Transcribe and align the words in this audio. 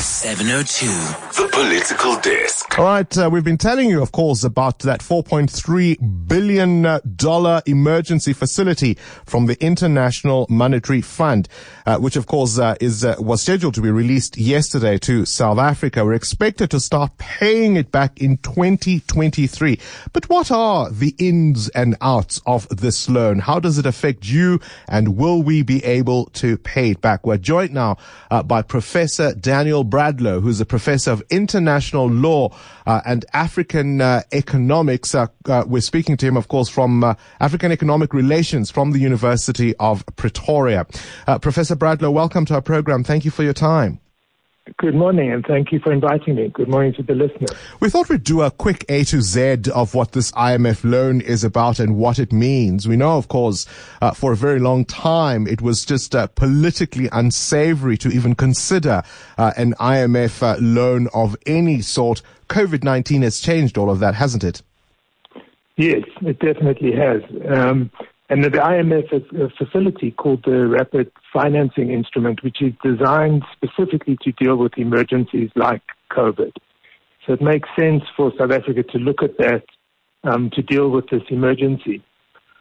702. 0.00 0.86
The 1.42 1.48
Political 1.52 2.20
Desk. 2.20 2.78
All 2.78 2.84
right, 2.86 3.18
uh, 3.18 3.28
we've 3.30 3.44
been 3.44 3.56
telling 3.56 3.88
you, 3.88 4.02
of 4.02 4.12
course, 4.12 4.42
about 4.44 4.78
that 4.80 5.00
$4.3 5.00 6.26
billion 6.26 7.00
emergency 7.66 8.32
facility 8.32 8.96
from 9.26 9.46
the 9.46 9.62
International 9.62 10.46
Monetary 10.48 11.00
Fund, 11.00 11.48
uh, 11.86 11.98
which, 11.98 12.16
of 12.16 12.26
course, 12.26 12.58
uh, 12.58 12.76
is 12.80 13.04
uh, 13.04 13.14
was 13.18 13.42
scheduled 13.42 13.74
to 13.74 13.82
be 13.82 13.90
released 13.90 14.36
yesterday 14.36 14.98
to 14.98 15.24
South 15.26 15.58
Africa. 15.58 16.04
We're 16.04 16.14
expected 16.14 16.70
to 16.70 16.80
start 16.80 17.18
paying 17.18 17.76
it 17.76 17.92
back 17.92 18.20
in 18.20 18.38
2023. 18.38 19.78
But 20.12 20.28
what 20.28 20.50
are 20.50 20.90
the 20.90 21.14
ins 21.18 21.68
and 21.70 21.96
outs 22.00 22.40
of 22.46 22.66
this 22.68 23.08
loan? 23.08 23.38
How 23.38 23.60
does 23.60 23.76
it 23.78 23.86
affect 23.86 24.26
you? 24.26 24.60
And 24.88 25.16
will 25.16 25.42
we 25.42 25.62
be 25.62 25.84
able 25.84 26.26
to 26.34 26.56
pay 26.56 26.90
it 26.92 27.00
back? 27.00 27.26
We're 27.26 27.36
joined 27.36 27.74
now 27.74 27.98
uh, 28.30 28.42
by 28.42 28.62
Professor 28.62 29.34
Daniel 29.34 29.84
Brad 29.84 29.89
Bradlow, 29.90 30.40
who's 30.40 30.60
a 30.60 30.66
professor 30.66 31.10
of 31.10 31.22
international 31.30 32.06
law 32.06 32.56
uh, 32.86 33.00
and 33.04 33.24
African 33.32 34.00
uh, 34.00 34.22
economics. 34.32 35.14
Uh, 35.14 35.26
uh 35.46 35.64
we're 35.66 35.80
speaking 35.80 36.16
to 36.18 36.26
him, 36.26 36.36
of 36.36 36.48
course, 36.48 36.68
from 36.68 37.04
uh, 37.04 37.14
African 37.40 37.72
economic 37.72 38.14
relations 38.14 38.70
from 38.70 38.92
the 38.92 38.98
University 38.98 39.74
of 39.76 40.04
Pretoria. 40.16 40.86
Professor 41.40 41.76
Bradlow, 41.76 42.12
welcome 42.12 42.44
to 42.46 42.54
our 42.54 42.62
program. 42.62 43.04
Thank 43.04 43.24
you 43.24 43.30
for 43.30 43.42
your 43.42 43.52
time. 43.52 44.00
Good 44.76 44.94
morning, 44.94 45.32
and 45.32 45.44
thank 45.44 45.72
you 45.72 45.80
for 45.80 45.92
inviting 45.92 46.36
me. 46.36 46.48
Good 46.48 46.68
morning 46.68 46.92
to 46.94 47.02
the 47.02 47.14
listeners. 47.14 47.50
We 47.80 47.90
thought 47.90 48.08
we'd 48.08 48.24
do 48.24 48.42
a 48.42 48.50
quick 48.50 48.84
A 48.88 49.04
to 49.04 49.20
Z 49.20 49.70
of 49.74 49.94
what 49.94 50.12
this 50.12 50.30
IMF 50.32 50.84
loan 50.84 51.20
is 51.20 51.44
about 51.44 51.78
and 51.78 51.96
what 51.96 52.18
it 52.18 52.32
means. 52.32 52.86
We 52.86 52.96
know, 52.96 53.16
of 53.16 53.28
course, 53.28 53.66
uh, 54.00 54.12
for 54.12 54.32
a 54.32 54.36
very 54.36 54.60
long 54.60 54.84
time, 54.84 55.46
it 55.46 55.62
was 55.62 55.84
just 55.84 56.14
uh, 56.14 56.28
politically 56.28 57.08
unsavory 57.12 57.96
to 57.98 58.08
even 58.10 58.34
consider 58.34 59.02
uh, 59.38 59.52
an 59.56 59.74
IMF 59.80 60.42
uh, 60.42 60.56
loan 60.60 61.08
of 61.14 61.36
any 61.46 61.80
sort. 61.80 62.22
COVID 62.48 62.84
19 62.84 63.22
has 63.22 63.40
changed 63.40 63.78
all 63.78 63.90
of 63.90 63.98
that, 64.00 64.14
hasn't 64.14 64.44
it? 64.44 64.62
Yes, 65.76 66.02
it 66.20 66.38
definitely 66.38 66.92
has. 66.92 67.22
Um, 67.48 67.90
and 68.30 68.44
the 68.44 68.50
IMF 68.50 69.12
has 69.12 69.22
a 69.40 69.50
facility 69.62 70.12
called 70.12 70.44
the 70.44 70.68
Rapid 70.68 71.10
Financing 71.32 71.90
Instrument, 71.90 72.44
which 72.44 72.62
is 72.62 72.72
designed 72.80 73.42
specifically 73.52 74.16
to 74.22 74.30
deal 74.32 74.56
with 74.56 74.78
emergencies 74.78 75.50
like 75.56 75.82
COVID. 76.12 76.52
So 77.26 77.32
it 77.32 77.42
makes 77.42 77.68
sense 77.78 78.04
for 78.16 78.32
South 78.38 78.52
Africa 78.52 78.84
to 78.84 78.98
look 78.98 79.24
at 79.24 79.36
that 79.38 79.64
um, 80.22 80.48
to 80.54 80.62
deal 80.62 80.90
with 80.90 81.08
this 81.10 81.22
emergency. 81.28 82.04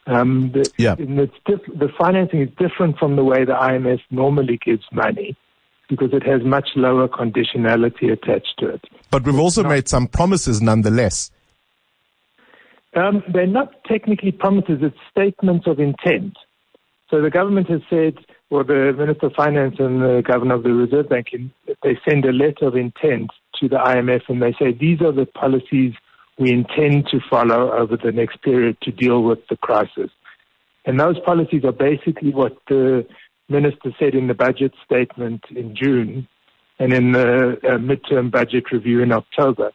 Um, 0.07 0.51
the, 0.53 0.67
yeah. 0.79 0.95
diff- 0.95 1.77
the 1.77 1.89
financing 1.99 2.41
is 2.41 2.49
different 2.57 2.97
from 2.97 3.15
the 3.15 3.23
way 3.23 3.45
the 3.45 3.53
IMF 3.53 3.99
normally 4.09 4.59
gives 4.65 4.83
money 4.91 5.37
because 5.87 6.09
it 6.13 6.23
has 6.25 6.41
much 6.43 6.69
lower 6.75 7.07
conditionality 7.07 8.11
attached 8.11 8.55
to 8.57 8.69
it. 8.69 8.81
But 9.11 9.23
we've 9.23 9.37
also 9.37 9.63
made 9.63 9.87
some 9.87 10.07
promises 10.07 10.61
nonetheless. 10.61 11.29
Um, 12.95 13.23
they're 13.31 13.47
not 13.47 13.83
technically 13.85 14.31
promises, 14.31 14.79
it's 14.81 14.97
statements 15.11 15.67
of 15.67 15.79
intent. 15.79 16.37
So 17.09 17.21
the 17.21 17.29
government 17.29 17.69
has 17.69 17.81
said, 17.89 18.15
or 18.49 18.63
the 18.63 18.93
Minister 18.97 19.27
of 19.27 19.33
Finance 19.33 19.75
and 19.79 20.01
the 20.01 20.23
Governor 20.25 20.55
of 20.55 20.63
the 20.63 20.73
Reserve 20.73 21.09
Bank, 21.09 21.27
they 21.83 21.99
send 22.07 22.25
a 22.25 22.31
letter 22.31 22.67
of 22.67 22.75
intent 22.75 23.31
to 23.59 23.67
the 23.67 23.77
IMF 23.77 24.21
and 24.27 24.41
they 24.41 24.53
say, 24.53 24.71
these 24.71 25.01
are 25.01 25.11
the 25.11 25.25
policies 25.25 25.93
we 26.37 26.51
intend 26.51 27.07
to 27.11 27.19
follow 27.29 27.71
over 27.71 27.97
the 27.97 28.11
next 28.11 28.41
period 28.41 28.77
to 28.81 28.91
deal 28.91 29.23
with 29.23 29.39
the 29.49 29.57
crisis. 29.57 30.09
And 30.85 30.99
those 30.99 31.19
policies 31.19 31.63
are 31.65 31.73
basically 31.73 32.31
what 32.31 32.57
the 32.67 33.05
minister 33.49 33.93
said 33.99 34.15
in 34.15 34.27
the 34.27 34.33
budget 34.33 34.73
statement 34.85 35.43
in 35.55 35.75
June 35.75 36.27
and 36.79 36.93
in 36.93 37.11
the 37.11 37.59
uh, 37.63 37.77
midterm 37.77 38.31
budget 38.31 38.71
review 38.71 39.01
in 39.01 39.11
October. 39.11 39.71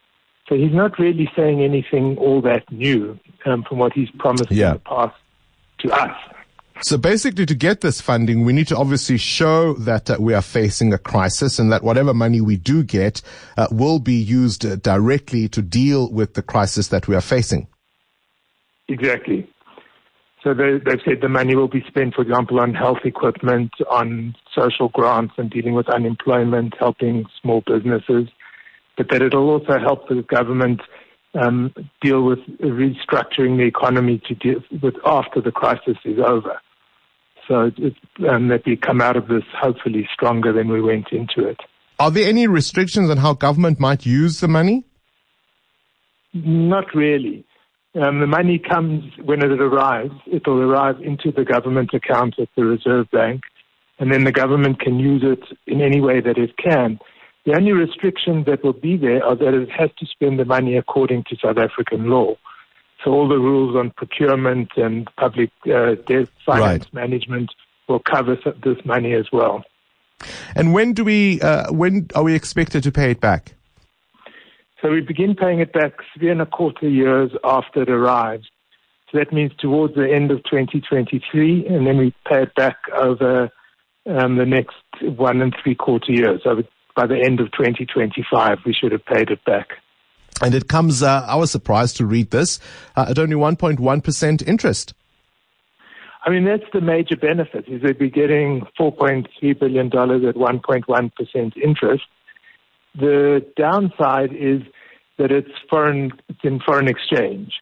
So 0.47 0.55
he's 0.55 0.73
not 0.73 0.99
really 0.99 1.29
saying 1.35 1.61
anything 1.61 2.17
all 2.17 2.41
that 2.41 2.71
new 2.71 3.19
um, 3.45 3.63
from 3.63 3.79
what 3.79 3.93
he's 3.93 4.09
promised 4.11 4.51
yeah. 4.51 4.67
in 4.67 4.73
the 4.73 4.79
past 4.79 5.15
to 5.79 5.91
us. 5.91 6.15
So 6.81 6.97
basically, 6.97 7.45
to 7.45 7.55
get 7.55 7.81
this 7.81 8.01
funding, 8.01 8.43
we 8.43 8.51
need 8.51 8.67
to 8.67 8.77
obviously 8.77 9.17
show 9.17 9.73
that 9.75 10.09
uh, 10.09 10.17
we 10.19 10.33
are 10.33 10.41
facing 10.41 10.93
a 10.93 10.97
crisis 10.97 11.57
and 11.57 11.71
that 11.71 11.83
whatever 11.83 12.13
money 12.13 12.41
we 12.41 12.57
do 12.57 12.83
get 12.83 13.21
uh, 13.57 13.67
will 13.71 13.99
be 13.99 14.15
used 14.15 14.65
uh, 14.65 14.75
directly 14.75 15.47
to 15.49 15.61
deal 15.61 16.11
with 16.11 16.33
the 16.33 16.41
crisis 16.41 16.89
that 16.89 17.07
we 17.07 17.15
are 17.15 17.21
facing. 17.21 17.67
Exactly. 18.89 19.49
So 20.43 20.53
they, 20.53 20.73
have 20.85 20.99
said 21.05 21.21
the 21.21 21.29
money 21.29 21.55
will 21.55 21.69
be 21.69 21.83
spent, 21.87 22.13
for 22.13 22.21
example, 22.21 22.59
on 22.59 22.73
health 22.75 22.99
equipment, 23.03 23.71
on 23.89 24.35
social 24.53 24.89
grants 24.89 25.33
and 25.37 25.49
dealing 25.49 25.73
with 25.73 25.89
unemployment, 25.89 26.75
helping 26.77 27.25
small 27.41 27.63
businesses 27.65 28.27
but 28.97 29.09
that 29.09 29.21
it'll 29.21 29.49
also 29.49 29.79
help 29.79 30.07
the 30.07 30.23
government 30.23 30.81
um, 31.33 31.73
deal 32.01 32.23
with 32.23 32.39
restructuring 32.59 33.57
the 33.57 33.65
economy 33.65 34.21
to 34.27 34.35
deal 34.35 34.61
with 34.81 34.95
after 35.05 35.41
the 35.41 35.51
crisis 35.51 35.97
is 36.05 36.19
over. 36.25 36.61
So 37.47 37.71
it, 37.77 37.93
um, 38.27 38.47
that 38.47 38.63
we 38.65 38.75
come 38.75 39.01
out 39.01 39.17
of 39.17 39.27
this 39.27 39.43
hopefully 39.59 40.07
stronger 40.13 40.51
than 40.51 40.69
we 40.69 40.81
went 40.81 41.11
into 41.11 41.47
it. 41.47 41.57
Are 41.99 42.11
there 42.11 42.27
any 42.27 42.47
restrictions 42.47 43.09
on 43.09 43.17
how 43.17 43.33
government 43.33 43.79
might 43.79 44.05
use 44.05 44.39
the 44.39 44.47
money? 44.47 44.83
Not 46.33 46.93
really. 46.93 47.45
Um, 47.95 48.19
the 48.19 48.27
money 48.27 48.59
comes 48.59 49.03
when 49.23 49.41
it 49.41 49.61
arrives. 49.61 50.13
It'll 50.29 50.61
arrive 50.61 50.99
into 51.01 51.31
the 51.31 51.45
government 51.45 51.91
account 51.93 52.35
at 52.39 52.49
the 52.57 52.65
Reserve 52.65 53.09
Bank, 53.11 53.41
and 53.99 54.11
then 54.11 54.25
the 54.25 54.33
government 54.33 54.81
can 54.81 54.99
use 54.99 55.23
it 55.23 55.39
in 55.65 55.81
any 55.81 56.01
way 56.01 56.19
that 56.19 56.37
it 56.37 56.57
can. 56.57 56.99
The 57.45 57.55
only 57.55 57.73
restrictions 57.73 58.45
that 58.47 58.63
will 58.63 58.73
be 58.73 58.97
there 58.97 59.23
are 59.23 59.35
that 59.35 59.53
it 59.53 59.69
has 59.69 59.91
to 59.99 60.05
spend 60.07 60.39
the 60.39 60.45
money 60.45 60.77
according 60.77 61.25
to 61.29 61.37
South 61.37 61.57
African 61.57 62.09
law. 62.09 62.35
So 63.03 63.11
all 63.11 63.27
the 63.27 63.37
rules 63.37 63.75
on 63.75 63.91
procurement 63.91 64.69
and 64.77 65.07
public 65.15 65.51
uh, 65.65 65.93
debt 66.07 66.27
finance 66.43 66.85
right. 66.85 66.93
management 66.93 67.51
will 67.87 67.99
cover 67.99 68.35
this 68.63 68.83
money 68.83 69.13
as 69.13 69.27
well. 69.31 69.63
And 70.55 70.73
when 70.73 70.93
do 70.93 71.03
we? 71.03 71.39
Uh, 71.41 71.71
when 71.71 72.07
are 72.15 72.23
we 72.23 72.33
expected 72.33 72.81
to 72.83 72.91
pay 72.91 73.11
it 73.11 73.19
back? 73.19 73.53
So 74.81 74.89
we 74.89 75.01
begin 75.01 75.35
paying 75.35 75.59
it 75.59 75.71
back 75.71 75.93
three 76.17 76.31
and 76.31 76.41
a 76.41 76.45
quarter 76.45 76.89
years 76.89 77.31
after 77.43 77.83
it 77.83 77.89
arrives. 77.89 78.47
So 79.11 79.19
that 79.19 79.31
means 79.31 79.51
towards 79.59 79.95
the 79.95 80.09
end 80.11 80.31
of 80.31 80.43
2023, 80.43 81.67
and 81.67 81.85
then 81.85 81.97
we 81.97 82.13
pay 82.27 82.43
it 82.43 82.55
back 82.55 82.77
over 82.93 83.51
um, 84.07 84.37
the 84.37 84.45
next 84.45 84.75
one 85.01 85.41
and 85.41 85.55
three 85.63 85.75
quarter 85.75 86.11
years, 86.11 86.41
over 86.45 86.63
by 86.95 87.07
the 87.07 87.21
end 87.23 87.39
of 87.39 87.51
2025, 87.51 88.59
we 88.65 88.73
should 88.73 88.91
have 88.91 89.05
paid 89.05 89.29
it 89.29 89.43
back. 89.45 89.69
And 90.41 90.53
it 90.53 90.67
comes, 90.67 91.01
uh, 91.01 91.25
I 91.27 91.35
was 91.35 91.51
surprised 91.51 91.97
to 91.97 92.05
read 92.05 92.31
this, 92.31 92.59
uh, 92.95 93.05
at 93.09 93.19
only 93.19 93.35
1.1% 93.35 94.47
interest. 94.47 94.93
I 96.25 96.29
mean, 96.29 96.43
that's 96.43 96.63
the 96.73 96.81
major 96.81 97.15
benefit, 97.15 97.65
is 97.67 97.83
that 97.83 97.99
we're 97.99 98.09
getting 98.09 98.65
$4.3 98.79 99.59
billion 99.59 99.85
at 99.87 100.35
1.1% 100.35 101.57
interest. 101.57 102.03
The 102.95 103.45
downside 103.55 104.33
is 104.33 104.61
that 105.17 105.31
it's 105.31 105.51
foreign, 105.69 106.11
it's 106.27 106.39
in 106.43 106.59
foreign 106.65 106.87
exchange. 106.87 107.53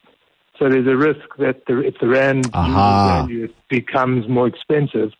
So 0.58 0.68
there's 0.68 0.86
a 0.86 0.96
risk 0.96 1.28
that 1.38 1.62
the, 1.66 1.80
if 1.80 1.94
the 2.00 2.08
rand 2.08 2.50
value, 2.52 3.44
it 3.44 3.54
becomes 3.68 4.28
more 4.28 4.46
expensive. 4.46 5.10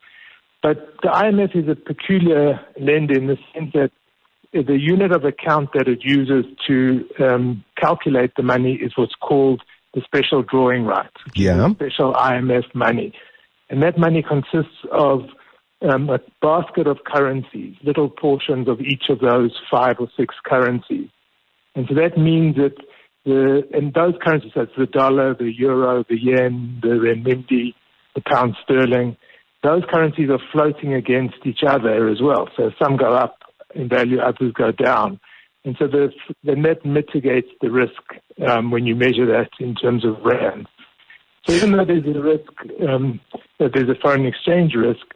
But 0.63 0.95
the 1.03 1.09
IMF 1.09 1.55
is 1.55 1.69
a 1.69 1.75
peculiar 1.75 2.61
lender 2.81 3.15
in 3.15 3.27
the 3.27 3.37
sense 3.53 3.73
that 3.75 3.91
the 4.63 4.79
unit 4.79 5.11
of 5.11 5.25
account 5.25 5.71
that 5.75 5.89
it 5.89 6.05
uses 6.05 6.45
to 6.67 7.05
um, 7.21 7.65
calculate 7.77 8.33
the 8.37 8.43
money 8.43 8.75
is 8.75 8.93
what's 8.97 9.15
called 9.17 9.63
the 9.95 10.03
special 10.05 10.43
drawing 10.43 10.85
right. 10.85 11.11
Yeah. 11.35 11.71
Special 11.73 12.13
IMF 12.15 12.75
money. 12.75 13.13
And 13.69 13.83
that 13.83 13.99
money 13.99 14.23
consists 14.23 14.77
of 14.93 15.23
um, 15.83 16.09
a 16.09 16.19
basket 16.41 16.87
of 16.87 16.99
currencies, 17.05 17.77
little 17.83 18.09
portions 18.09 18.69
of 18.69 18.81
each 18.81 19.05
of 19.09 19.19
those 19.21 19.51
five 19.71 19.97
or 19.99 20.09
six 20.17 20.35
currencies. 20.45 21.09
And 21.75 21.87
so 21.89 21.95
that 21.95 22.17
means 22.17 22.57
that 22.57 22.77
the, 23.25 23.67
and 23.73 23.93
those 23.93 24.15
currencies, 24.23 24.53
that's 24.55 24.71
the 24.79 24.87
dollar, 24.87 25.35
the 25.35 25.53
euro, 25.53 26.05
the 26.09 26.19
yen, 26.21 26.79
the 26.83 26.89
renminbi, 26.89 27.75
the 28.15 28.23
pound 28.25 28.55
sterling, 28.63 29.17
those 29.63 29.83
currencies 29.91 30.29
are 30.31 30.41
floating 30.53 30.95
against 30.95 31.37
each 31.45 31.61
other 31.67 32.09
as 32.09 32.21
well. 32.21 32.49
So 32.57 32.71
some 32.81 32.97
go 32.97 33.15
up 33.15 33.39
in 33.75 33.89
value, 33.89 34.21
others 34.21 34.53
go 34.53 34.73
down. 34.73 35.21
And 35.65 35.77
so 35.79 35.87
the, 35.87 36.13
the 36.43 36.55
net 36.55 36.85
mitigates 36.85 37.49
the 37.61 37.71
risk 37.71 38.03
um, 38.47 38.71
when 38.71 38.85
you 38.87 38.95
measure 38.95 39.27
that 39.27 39.51
in 39.59 39.75
terms 39.75 40.05
of 40.05 40.17
rand. 40.23 40.69
So 41.47 41.55
even 41.55 41.73
though 41.73 41.85
there's 41.85 42.07
a 42.07 42.21
risk 42.21 42.53
um, 42.89 43.21
that 43.59 43.73
there's 43.75 43.89
a 43.89 44.01
foreign 44.01 44.27
exchange 44.27 44.75
risk, 44.75 45.07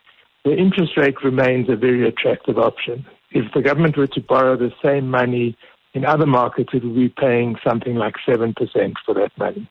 the 0.44 0.56
interest 0.56 0.92
rate 0.96 1.22
remains 1.22 1.68
a 1.68 1.76
very 1.76 2.06
attractive 2.08 2.58
option. 2.58 3.04
If 3.30 3.52
the 3.52 3.62
government 3.62 3.96
were 3.96 4.06
to 4.06 4.20
borrow 4.20 4.56
the 4.56 4.72
same 4.82 5.10
money 5.10 5.56
in 5.94 6.04
other 6.04 6.26
markets, 6.26 6.70
it 6.72 6.84
would 6.84 6.94
be 6.94 7.08
paying 7.08 7.56
something 7.66 7.96
like 7.96 8.14
7% 8.26 8.54
for 9.04 9.14
that 9.14 9.32
money. 9.36 9.68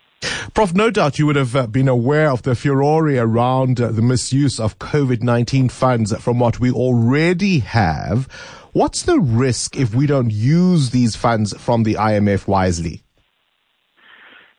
Prof, 0.53 0.73
no 0.73 0.89
doubt 0.89 1.19
you 1.19 1.25
would 1.27 1.35
have 1.35 1.55
uh, 1.55 1.67
been 1.67 1.87
aware 1.87 2.31
of 2.31 2.41
the 2.41 2.55
furore 2.55 3.09
around 3.09 3.79
uh, 3.79 3.91
the 3.91 4.01
misuse 4.01 4.59
of 4.59 4.79
COVID-19 4.79 5.69
funds 5.71 6.15
from 6.21 6.39
what 6.39 6.59
we 6.59 6.71
already 6.71 7.59
have. 7.59 8.27
What's 8.73 9.03
the 9.03 9.19
risk 9.19 9.77
if 9.77 9.93
we 9.93 10.07
don't 10.07 10.31
use 10.31 10.89
these 10.89 11.15
funds 11.15 11.55
from 11.57 11.83
the 11.83 11.95
IMF 11.95 12.47
wisely? 12.47 13.03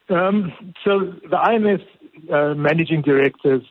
Um, 0.08 0.52
so 0.84 1.12
the 1.28 1.36
IMF 1.36 1.82
uh, 2.32 2.54
managing 2.54 3.02
director's 3.02 3.62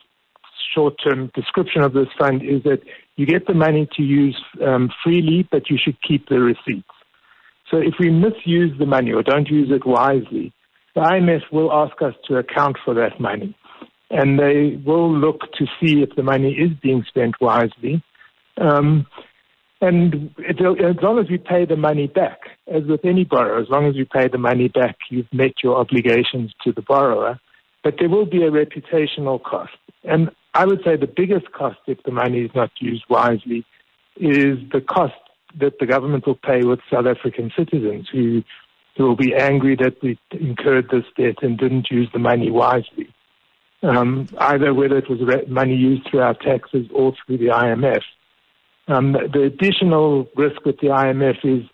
short-term 0.74 1.30
description 1.34 1.82
of 1.82 1.92
this 1.92 2.08
fund 2.18 2.42
is 2.42 2.62
that 2.64 2.80
you 3.16 3.26
get 3.26 3.46
the 3.46 3.54
money 3.54 3.88
to 3.96 4.02
use 4.02 4.40
um, 4.64 4.90
freely, 5.02 5.48
but 5.50 5.68
you 5.70 5.78
should 5.82 5.96
keep 6.02 6.28
the 6.28 6.38
receipts. 6.38 6.88
So 7.70 7.78
if 7.78 7.94
we 7.98 8.10
misuse 8.10 8.78
the 8.78 8.86
money 8.86 9.12
or 9.12 9.22
don't 9.22 9.48
use 9.48 9.70
it 9.70 9.84
wisely, 9.84 10.52
the 10.98 11.04
IMF 11.04 11.42
will 11.52 11.72
ask 11.72 12.02
us 12.02 12.14
to 12.26 12.38
account 12.38 12.76
for 12.84 12.92
that 12.94 13.20
money. 13.20 13.56
And 14.10 14.36
they 14.36 14.82
will 14.84 15.16
look 15.16 15.42
to 15.58 15.66
see 15.80 16.02
if 16.02 16.16
the 16.16 16.24
money 16.24 16.52
is 16.54 16.76
being 16.82 17.04
spent 17.06 17.36
wisely. 17.40 18.02
Um, 18.60 19.06
and 19.80 20.34
it, 20.38 20.56
as 20.60 20.96
long 21.00 21.20
as 21.20 21.30
we 21.30 21.38
pay 21.38 21.66
the 21.66 21.76
money 21.76 22.08
back, 22.08 22.40
as 22.66 22.82
with 22.88 23.04
any 23.04 23.22
borrower, 23.22 23.60
as 23.60 23.68
long 23.68 23.86
as 23.86 23.94
you 23.94 24.06
pay 24.06 24.26
the 24.26 24.38
money 24.38 24.66
back, 24.66 24.96
you've 25.08 25.32
met 25.32 25.52
your 25.62 25.76
obligations 25.76 26.52
to 26.64 26.72
the 26.72 26.82
borrower. 26.82 27.38
But 27.84 27.94
there 28.00 28.08
will 28.08 28.26
be 28.26 28.42
a 28.42 28.50
reputational 28.50 29.40
cost. 29.40 29.78
And 30.02 30.30
I 30.54 30.66
would 30.66 30.80
say 30.84 30.96
the 30.96 31.06
biggest 31.06 31.52
cost 31.52 31.78
if 31.86 32.02
the 32.02 32.10
money 32.10 32.40
is 32.40 32.50
not 32.56 32.70
used 32.80 33.04
wisely 33.08 33.64
is 34.16 34.58
the 34.72 34.80
cost 34.80 35.14
that 35.60 35.78
the 35.78 35.86
government 35.86 36.26
will 36.26 36.34
pay 36.34 36.62
with 36.64 36.80
South 36.92 37.06
African 37.06 37.52
citizens 37.56 38.08
who 38.10 38.42
who 38.98 39.04
will 39.04 39.16
be 39.16 39.32
angry 39.34 39.76
that 39.76 39.94
we 40.02 40.18
incurred 40.32 40.88
this 40.90 41.04
debt 41.16 41.36
and 41.40 41.56
didn't 41.56 41.88
use 41.88 42.08
the 42.12 42.18
money 42.18 42.50
wisely. 42.50 43.08
Um, 43.80 44.28
either 44.38 44.74
whether 44.74 44.98
it 44.98 45.08
was 45.08 45.20
money 45.46 45.76
used 45.76 46.08
through 46.10 46.20
our 46.20 46.34
taxes 46.34 46.88
or 46.92 47.14
through 47.24 47.38
the 47.38 47.46
IMF. 47.46 48.02
Um, 48.88 49.12
the 49.12 49.42
additional 49.44 50.28
risk 50.34 50.64
with 50.64 50.80
the 50.80 50.88
IMF 50.88 51.44
is 51.44 51.64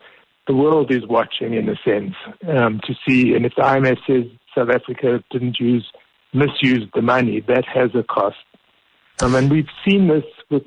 the 0.46 0.54
world 0.54 0.92
is 0.92 1.06
watching 1.08 1.54
in 1.54 1.66
a 1.70 1.76
sense 1.82 2.14
um, 2.46 2.80
to 2.84 2.94
see, 3.08 3.32
and 3.34 3.46
if 3.46 3.54
the 3.56 3.62
IMF 3.62 3.96
says 4.06 4.30
South 4.54 4.68
Africa 4.68 5.24
didn't 5.30 5.58
use, 5.58 5.86
misused 6.34 6.90
the 6.94 7.00
money, 7.00 7.40
that 7.48 7.64
has 7.72 7.90
a 7.94 8.02
cost. 8.02 8.36
Um, 9.22 9.34
and 9.34 9.50
we've 9.50 9.68
seen 9.88 10.08
this 10.08 10.24
with 10.50 10.64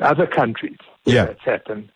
other 0.00 0.26
countries 0.26 0.76
yeah. 1.06 1.26
that's 1.26 1.44
happened. 1.44 1.90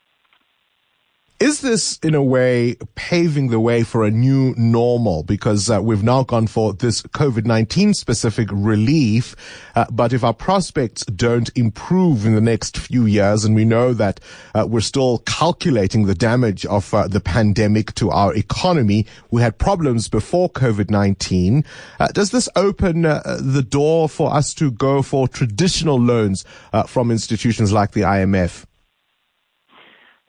Is 1.41 1.61
this, 1.61 1.99
in 2.03 2.17
a 2.17 2.23
way, 2.23 2.75
paving 2.97 3.51
the 3.51 3.61
way 3.61 3.85
for 3.85 4.05
a 4.05 4.11
new 4.11 4.55
normal? 4.57 5.23
Because 5.23 5.71
uh, 5.71 5.81
we've 5.81 6.03
now 6.03 6.25
gone 6.25 6.49
for 6.49 6.73
this 6.73 7.03
COVID-19 7.03 7.95
specific 7.95 8.49
relief. 8.51 9.37
Uh, 9.77 9.85
but 9.89 10.13
if 10.13 10.25
our 10.25 10.35
prospects 10.35 11.05
don't 11.05 11.49
improve 11.57 12.27
in 12.27 12.35
the 12.35 12.41
next 12.41 12.77
few 12.77 13.07
years, 13.07 13.45
and 13.45 13.55
we 13.55 13.65
know 13.65 13.95
that 13.95 14.19
uh, 14.53 14.67
we're 14.69 14.81
still 14.81 15.19
calculating 15.19 16.07
the 16.07 16.15
damage 16.15 16.67
of 16.67 16.93
uh, 16.93 17.07
the 17.07 17.21
pandemic 17.21 17.95
to 17.95 18.11
our 18.11 18.35
economy, 18.35 19.07
we 19.31 19.41
had 19.41 19.59
problems 19.59 20.09
before 20.09 20.51
COVID-19. 20.51 21.65
Uh, 22.01 22.09
does 22.09 22.33
this 22.33 22.49
open 22.57 23.07
uh, 23.07 23.39
the 23.39 23.63
door 23.63 24.09
for 24.09 24.35
us 24.35 24.53
to 24.55 24.73
go 24.73 25.03
for 25.03 25.29
traditional 25.29 26.01
loans 26.01 26.45
from 26.89 27.13
institutions 27.13 27.73
like 27.73 27.93
the 27.93 28.01
IMF? 28.01 28.65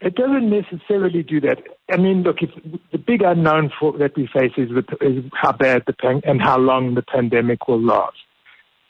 It 0.02 0.16
doesn't 0.16 0.50
necessarily 0.50 1.24
do 1.24 1.42
that. 1.42 1.58
I 1.92 1.98
mean, 1.98 2.24
look, 2.24 2.38
if, 2.42 2.50
the 2.92 2.98
big 2.98 3.22
unknown 3.22 3.70
for, 3.78 3.98
that 3.98 4.16
we 4.16 4.28
face 4.28 4.54
is, 4.58 4.70
is 5.02 5.24
how 5.34 5.52
bad 5.52 5.84
the 5.88 5.94
pan, 5.94 6.22
and 6.24 6.42
how 6.42 6.58
long 6.58 6.96
the 6.96 7.02
pandemic 7.02 7.68
will 7.68 7.82
last. 7.82 8.16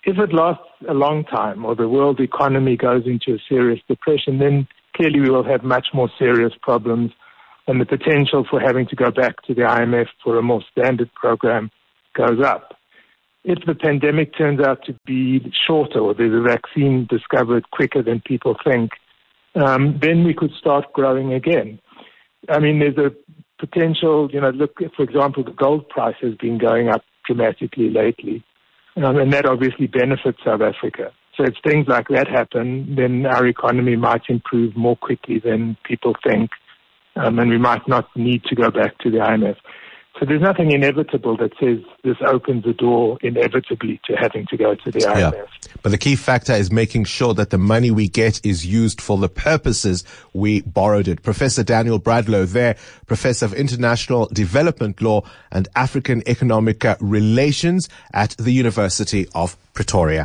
If 0.03 0.17
it 0.19 0.33
lasts 0.33 0.63
a 0.87 0.93
long 0.93 1.23
time, 1.23 1.65
or 1.65 1.75
the 1.75 1.89
world 1.89 2.19
economy 2.19 2.77
goes 2.77 3.03
into 3.05 3.33
a 3.33 3.43
serious 3.49 3.79
depression, 3.87 4.37
then 4.37 4.67
clearly 4.95 5.19
we 5.21 5.29
will 5.29 5.43
have 5.43 5.63
much 5.63 5.87
more 5.93 6.09
serious 6.17 6.53
problems, 6.61 7.11
and 7.67 7.81
the 7.81 7.85
potential 7.85 8.45
for 8.49 8.59
having 8.59 8.87
to 8.87 8.95
go 8.95 9.09
back 9.09 9.41
to 9.43 9.53
the 9.55 9.61
IMF 9.61 10.07
for 10.23 10.37
a 10.37 10.43
more 10.43 10.61
standard 10.71 11.11
program 11.15 11.71
goes 12.15 12.39
up. 12.43 12.75
If 13.43 13.65
the 13.65 13.75
pandemic 13.75 14.37
turns 14.37 14.59
out 14.59 14.83
to 14.85 14.93
be 15.05 15.51
shorter, 15.65 15.99
or 15.99 16.13
there's 16.13 16.33
a 16.33 16.41
vaccine 16.41 17.07
discovered 17.09 17.71
quicker 17.71 18.03
than 18.03 18.21
people 18.25 18.55
think, 18.63 18.91
um, 19.55 19.99
then 20.01 20.23
we 20.23 20.33
could 20.33 20.51
start 20.59 20.91
growing 20.93 21.33
again. 21.33 21.79
I 22.47 22.59
mean, 22.59 22.79
there's 22.79 22.97
a 22.97 23.11
potential, 23.59 24.29
you 24.31 24.41
know, 24.41 24.49
look, 24.51 24.77
for 24.95 25.03
example, 25.03 25.43
the 25.43 25.51
gold 25.51 25.89
price 25.89 26.15
has 26.21 26.35
been 26.35 26.57
going 26.57 26.89
up 26.89 27.03
dramatically 27.25 27.89
lately, 27.89 28.43
um, 28.95 29.17
and 29.17 29.33
that 29.33 29.45
obviously 29.45 29.87
benefits 29.87 30.39
South 30.43 30.61
Africa. 30.61 31.11
So 31.35 31.45
if 31.45 31.53
things 31.63 31.87
like 31.87 32.07
that 32.09 32.27
happen, 32.27 32.95
then 32.95 33.25
our 33.25 33.47
economy 33.47 33.95
might 33.95 34.23
improve 34.27 34.75
more 34.75 34.97
quickly 34.97 35.39
than 35.39 35.77
people 35.83 36.15
think, 36.27 36.51
um, 37.15 37.39
and 37.39 37.49
we 37.49 37.57
might 37.57 37.87
not 37.87 38.09
need 38.15 38.43
to 38.45 38.55
go 38.55 38.69
back 38.71 38.97
to 38.99 39.11
the 39.11 39.17
IMF. 39.17 39.55
So 40.19 40.25
there's 40.25 40.41
nothing 40.41 40.71
inevitable 40.71 41.37
that 41.37 41.51
says 41.59 41.77
this 42.03 42.17
opens 42.27 42.65
the 42.65 42.73
door 42.73 43.17
inevitably 43.21 44.01
to 44.05 44.15
having 44.15 44.47
to 44.47 44.57
go 44.57 44.75
to 44.75 44.91
the 44.91 44.99
IMF. 44.99 45.33
Yeah. 45.33 45.68
But 45.81 45.91
the 45.91 45.97
key 45.97 46.15
factor 46.15 46.53
is 46.53 46.71
making 46.71 47.05
sure 47.05 47.33
that 47.35 47.51
the 47.51 47.57
money 47.57 47.91
we 47.91 48.09
get 48.09 48.45
is 48.45 48.65
used 48.65 48.99
for 48.99 49.17
the 49.17 49.29
purposes 49.29 50.03
we 50.33 50.61
borrowed 50.61 51.07
it. 51.07 51.23
Professor 51.23 51.63
Daniel 51.63 51.99
Bradlow 51.99 52.45
there, 52.51 52.75
Professor 53.07 53.45
of 53.45 53.53
International 53.53 54.25
Development 54.27 55.01
Law 55.01 55.23
and 55.51 55.67
African 55.75 56.21
Economic 56.27 56.83
Relations 56.99 57.87
at 58.13 58.31
the 58.37 58.51
University 58.51 59.27
of 59.33 59.55
Pretoria. 59.73 60.17